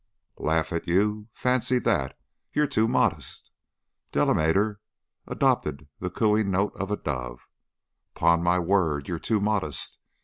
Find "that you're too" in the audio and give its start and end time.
1.77-2.87